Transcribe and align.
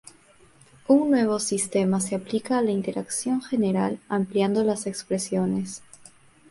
Un 0.87 1.11
nuevo 1.11 1.37
sistema 1.39 2.01
se 2.01 2.15
aplica 2.15 2.57
a 2.57 2.63
la 2.63 2.71
interacción 2.71 3.39
general 3.39 3.99
ampliando 4.09 4.63
las 4.63 4.87
expresiones. 4.87 5.83